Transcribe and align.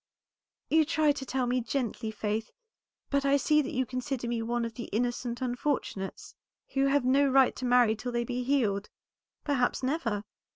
"You 0.71 0.83
try 0.83 1.11
to 1.11 1.25
tell 1.27 1.45
me 1.45 1.61
gently, 1.61 2.09
Faith, 2.09 2.49
but 3.11 3.23
I 3.23 3.37
see 3.37 3.61
that 3.61 3.71
you 3.71 3.85
consider 3.85 4.27
me 4.27 4.41
one 4.41 4.65
of 4.65 4.73
the 4.73 4.85
innocent 4.85 5.41
unfortunates, 5.41 6.33
who 6.69 6.87
have 6.87 7.05
no 7.05 7.27
right 7.27 7.55
to 7.57 7.65
marry 7.65 7.95
till 7.95 8.11
they 8.11 8.23
be 8.23 8.41
healed, 8.41 8.89
perhaps 9.43 9.83
never. 9.83 10.23